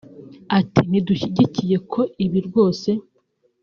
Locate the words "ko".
1.91-2.01